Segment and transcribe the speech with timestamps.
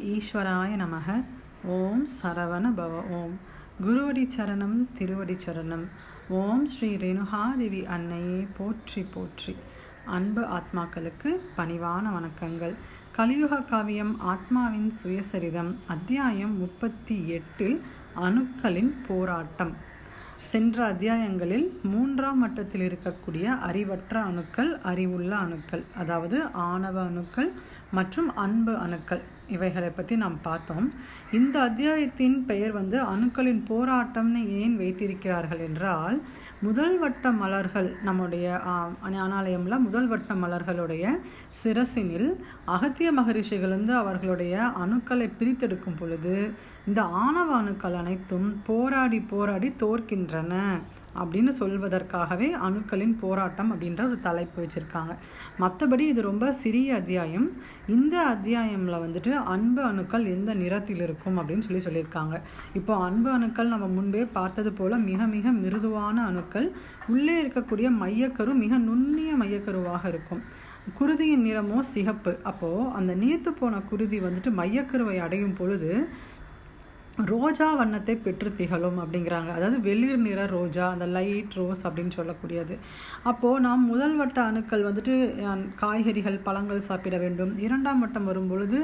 [0.00, 1.24] ஈஸ்வராய நமக.
[1.64, 3.38] ஓம் சரவண பவ ஓம்.
[3.82, 5.86] குருவடி சரணம் திருவடி சரணம்.
[6.28, 9.56] ஓம் ஸ்ரீ ரேணுகாதேவி அன்னையே போற்றி போற்றி.
[10.04, 12.74] அன்பு ஆத்மாக்களுக்கு பணிவான வணக்கங்கள்.
[13.12, 17.82] கலியுக காவியம் ஆத்மாவின் சுயசரிதம் அத்தியாயம் முப்பத்தி எட்டில்
[18.16, 19.76] அணுக்களின் போராட்டம்.
[20.44, 27.52] சென்ற அத்தியாயங்களில் மூன்றாம் மட்டத்தில் இருக்கக்கூடிய அறிவற்ற அணுக்கள் அறிவுள்ள அணுக்கள் அதாவது ஆணவ அணுக்கள்
[27.90, 29.22] மற்றும் அன்பு அணுக்கள்.
[29.48, 30.92] இவைகளை பற்றி நாம் பார்த்தோம்.
[31.32, 36.20] இந்த அத்தியாயத்தின் பெயர் வந்து அணுக்களின் போராட்டம்னு ஏன் வைத்திருக்கிறார்கள் என்றால்
[36.62, 38.46] முதல் வட்ட மலர்கள் நம்முடைய
[39.06, 41.04] அனாலயமில் முதல் வட்ட மலர்களுடைய
[41.62, 42.28] சிரசினில்
[42.66, 46.34] அகத்திய மகரிஷிகள் வந்து அவர்களுடைய அணுக்களை பிரித்தெடுக்கும் பொழுது
[46.86, 50.54] இந்த ஆணவ அணுக்கள் அனைத்தும் போராடி போராடி தோற்கின்றன.
[51.18, 55.16] அப்படின்னு சொல்வதற்காகவே அணுக்களின் போராட்டம் அப்படின்ற ஒரு தலைப்பு வச்சுருக்காங்க.
[55.60, 57.52] மற்றபடி இது ரொம்ப சிறிய அத்தியாயம்.
[57.88, 62.40] இந்த அத்தியாயமில் வந்துட்டு அன்பு அணுக்கள் எந்த நிறத்தில் இருக்கும் அப்படின்னு சொல்லி சொல்லியிருக்காங்க.
[62.74, 66.72] இப்போ அன்பு அணுக்கள் நம்ம முன்பே பார்த்தது போல் மிக மிக மிருதுவான அணுக்கள்.
[67.08, 70.42] உள்ளே இருக்கக்கூடிய மையக்கரு மிக நுண்ணிய மையக்கருவாக இருக்கும்.
[71.00, 72.38] குருதியின் நிறமோ சிகப்பு.
[72.42, 76.08] அப்போது அந்த நீர்த்து போன குருதி வந்துட்டு மையக்கருவை அடையும் பொழுது
[77.32, 79.50] ரோஜா வண்ணத்தை பெற்று திகழும் அப்படிங்கிறாங்க.
[79.56, 82.76] அதாவது வெளிர் நிற ரோஜா அந்த லைட் ரோஸ் அப்படின்னு சொல்லக்கூடியது.
[83.30, 85.14] அப்போது நாம் முதல் வட்ட அணுக்கள் வந்துட்டு
[85.82, 87.52] காய்கறிகள் பழங்கள் சாப்பிட வேண்டும்.
[87.66, 88.80] இரண்டாம் வட்டம் வரும்பொழுது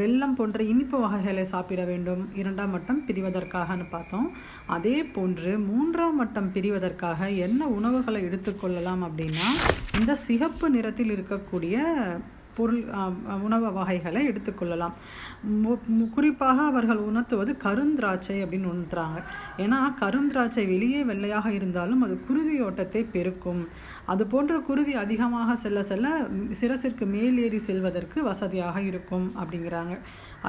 [0.00, 2.24] வெள்ளம் போன்ற இனிப்பு வகைகளை சாப்பிட வேண்டும்.
[2.42, 4.28] இரண்டாம் வட்டம் பிரிவதற்காகன்னு பார்த்தோம்.
[4.78, 9.48] அதே போன்று மூன்றாம் வட்டம் பிரிவதற்காக என்ன உணவுகளை எடுத்துக்கொள்ளலாம் அப்படின்னா
[10.00, 11.76] இந்த சிகப்பு நிறத்தில் இருக்கக்கூடிய
[12.60, 12.82] பொருள்
[13.46, 14.94] உணவு வகைகளை எடுத்துக்கொள்ளலாம்
[16.16, 19.18] குறிப்பாக அவர்கள் உணர்த்துவது கருந்திராட்சை அப்படின்னு உணர்த்துறாங்க.
[19.64, 23.62] ஏன்னா கருந்திராட்சை வெளியே வெள்ளையாக இருந்தாலும் அது குருதி ஓட்டத்தை பெருக்கும்.
[24.12, 26.08] அது போன்ற குருதி அதிகமாக செல்ல செல்ல
[26.60, 29.94] சிரசிற்கு மேலேறி ஏறி செல்வதற்கு வசதியாக இருக்கும் அப்படிங்கிறாங்க.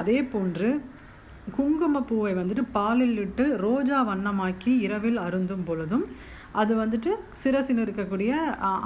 [0.00, 0.70] அதே போன்று
[1.56, 6.04] குங்குமப்பூவை வந்துட்டு பாலில் இட்டு ரோஜா வண்ணமாக்கி இரவில் அருந்தும் பொழுதும்
[6.60, 7.10] அது வந்துட்டு
[7.42, 8.32] சிரசின் இருக்கக்கூடிய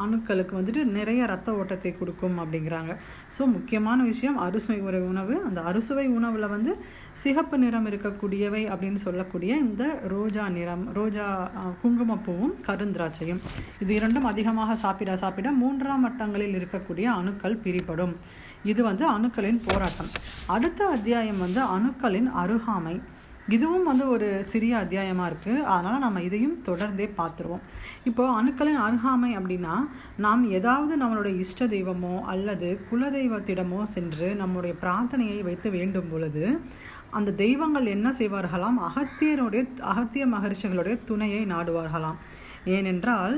[0.02, 2.92] அணுக்களுக்கு வந்துட்டு நிறைய ரத்த ஓட்டத்தை கொடுக்கும் அப்படிங்கிறாங்க.
[3.36, 5.34] ஸோ முக்கியமான விஷயம் அறுசுவை உரை உணவு.
[5.48, 6.74] அந்த அறுசுவை உணவில் வந்து
[7.22, 9.84] சிகப்பு நிறம் இருக்கக்கூடியவை அப்படின்னு சொல்லக்கூடிய இந்த
[10.14, 11.26] ரோஜா நிறம் ரோஜா
[11.82, 13.42] குங்குமப்பூவும் கருந்திராட்சையும்
[13.82, 18.16] இது இரண்டும் அதிகமாக சாப்பிட சாப்பிட மூன்றாம் மட்டங்களில் இருக்கக்கூடிய அணுக்கள் பிரிபடும்.
[18.72, 20.08] இது வந்து அணுக்களின் போராட்டம்.
[20.54, 22.96] அடுத்த அத்தியாயம் வந்து அணுக்களின் அருகாமை.
[23.54, 27.62] இதுவும் வந்து ஒரு சிறிய அத்தியாயமாக இருக்குது அதனால் நம்ம இதையும் தொடர்ந்தே பார்த்துருவோம்.
[28.04, 29.74] இப்போது அணுக்களின் அருகாமை அப்படின்னா
[30.16, 36.44] நாம் ஏதாவது நம்மளுடைய இஷ்ட தெய்வமோ அல்லது குலதெய்வத்திடமோ சென்று நம்முடைய பிரார்த்தனையை வைத்து வேண்டும் பொழுது
[37.10, 38.78] அந்த தெய்வங்கள் என்ன செய்வார்களாம்?
[38.88, 42.18] அகத்தியனுடைய அகத்திய மகரிஷிகளுடைய துணையை நாடுவார்களாம்.
[42.64, 43.36] ஏனென்றால்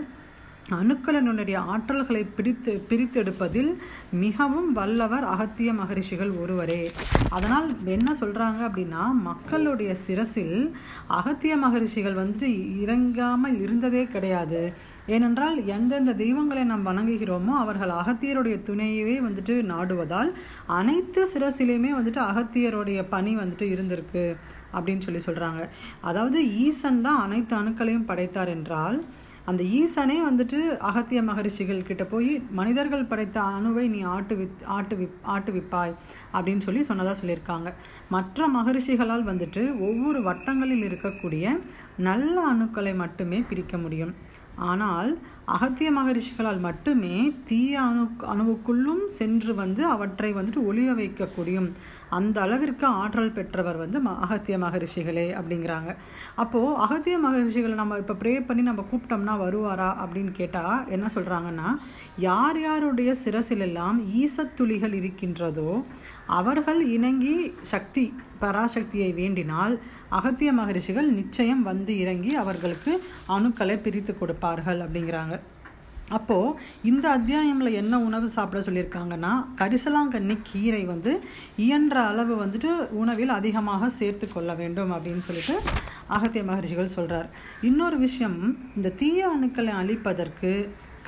[0.76, 3.70] அணுக்களினுடைய ஆற்றல்களை பிரித்து பிரித்தெடுப்பதில்
[4.10, 6.90] மிகவும் வல்லவர் அகத்திய மகரிஷிகள் ஒருவரே.
[7.28, 10.58] அதனால் என்ன சொல்கிறாங்க அப்படின்னா மக்களுடைய சிரசில்
[11.06, 14.72] அகத்திய மகரிஷிகள் வந்துட்டு இறங்காமல் இருந்ததே கிடையாது.
[15.06, 20.32] ஏனென்றால் எந்தெந்த தெய்வங்களை நாம் வணங்குகிறோமோ அவர்கள் அகத்தியருடைய துணையவே வந்துட்டு நாடுவதால்
[20.66, 24.36] அனைத்து சிரசிலையுமே வந்துட்டு அகத்தியருடைய பணி வந்துட்டு இருந்திருக்கு
[24.72, 25.62] அப்படின்னு சொல்லி சொல்கிறாங்க
[26.00, 28.98] அதாவது ஈசன் தான் அனைத்து அணுக்களையும் படைத்தார் என்றால்
[29.50, 35.06] அந்த ஈசனே வந்துட்டு அகத்திய மகரிஷிகள் கிட்ட போய் மனிதர்கள் படைத்த அணுவை நீ ஆட்டு வித் ஆட்டு வி
[35.34, 35.94] ஆட்டு விப்பாய்
[36.32, 37.68] அப்படின்னு சொல்லி சொன்னதாக சொல்லியிருக்காங்க.
[38.08, 41.44] மற்ற மகரிஷிகளால் வந்துட்டு ஒவ்வொரு வட்டங்களில் இருக்கக்கூடிய
[42.08, 44.14] நல்ல அணுக்களை மட்டுமே பிரிக்க முடியும்.
[44.58, 51.72] ஆனால் அகத்திய மகரிஷிகளால் மட்டுமே தீய அணு அணுவுக்குள்ளும் சென்று வந்து அவற்றை வந்துட்டு ஒளிர வைக்கக்கூடியும்
[52.10, 55.96] அந்த அளவிற்கு ஆற்றல் பெற்றவர் வந்து ம அகத்திய மகரிஷிகளே அப்படிங்கிறாங்க.
[56.34, 61.76] அப்போது அகத்திய மகரிஷிகளை நம்ம இப்போ ப்ரே பண்ணி நம்ம கூப்பிட்டோம்னா வருவாரா அப்படின்னு கேட்டால் என்ன சொல்கிறாங்கன்னா
[62.18, 65.84] யார் யாருடைய சிரசிலெல்லாம் ஈசத்துளிகள் இருக்கின்றதோ
[66.26, 69.74] அவர்கள் இணங்கி சக்தி பராசக்தியை வேண்டினால்
[70.18, 72.94] அகத்திய மகரிஷிகள் நிச்சயம் வந்து இறங்கி அவர்களுக்கு
[73.36, 75.36] அணுக்களை பிரித்து கொடுப்பார்கள் அப்படிங்கிறாங்க.
[76.16, 76.54] அப்போது
[76.90, 81.12] இந்த அத்தியாயமில் என்ன உணவு சாப்பிட சொல்லியிருக்காங்கன்னா கரிசலாங்கண்ணி கீரை வந்து
[81.64, 85.56] இயன்ற அளவு வந்துட்டு உணவில் அதிகமாக சேர்த்து கொள்ள வேண்டும் அப்படின்னு சொல்லிட்டு
[86.16, 87.28] அகத்திய மகரிஷிகள் சொல்கிறார்
[87.70, 88.38] இன்னொரு விஷயம்
[88.76, 90.52] இந்த தீய அணுக்களை அழிப்பதற்கு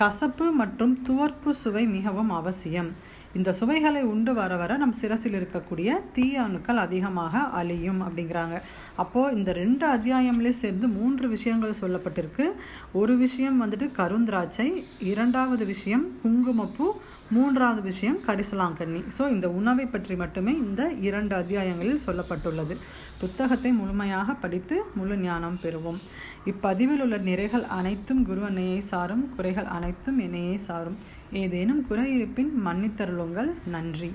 [0.01, 2.91] கசப்பு மற்றும் துவர்ப்பு சுவை மிகவும் அவசியம்.
[3.39, 8.57] இந்த சுவைகளை உண்டு வர வர நம் சிரசில் இருக்கக்கூடிய தீய அணுக்கள் அதிகமாக அழியும் அப்படிங்கிறாங்க.
[9.03, 12.47] அப்போது இந்த ரெண்டு அத்தியாயம்லேயே சேர்ந்து மூன்று விஷயங்கள் சொல்லப்பட்டிருக்கு.
[13.01, 14.69] ஒரு விஷயம் வந்துட்டு கருந்திராட்சை
[15.13, 16.89] இரண்டாவது விஷயம் குங்குமப்பூ
[17.37, 19.03] மூன்றாவது விஷயம் கரிசலாங்கண்ணி.
[19.19, 22.77] ஸோ இந்த உணவை பற்றி மட்டுமே இந்த இரண்டு அத்தியாயங்களில் சொல்லப்பட்டுள்ளது.
[23.21, 26.01] புத்தகத்தை முழுமையாக படித்து முழு ஞானம் பெறுவோம்.
[26.53, 30.99] இப்பதிவில் உள்ள நிறைகள் அனைத்தும் குரு அன்னையை சாரும் குறைகள் அனைத்தும் என்னையே சாரும்.
[31.33, 33.51] ஏதேனும் குறை இருப்பின் மன்னித்தருளுங்கள்.
[33.67, 34.13] நன்றி.